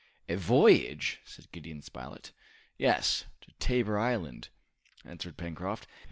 "A 0.27 0.35
voyage?" 0.35 1.21
said 1.25 1.51
Gideon 1.51 1.83
Spilett. 1.83 2.31
"Yes, 2.75 3.25
to 3.41 3.51
Tabor 3.59 3.99
Island," 3.99 4.49
answered 5.05 5.37
Pencroft. 5.37 5.85